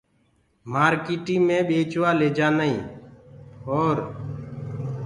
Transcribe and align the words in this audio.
مارڪيٽي 0.73 1.35
مي 1.47 1.57
ٻيچوآ 1.67 2.09
ليجآدآئين 2.19 2.81
اور 3.73 3.97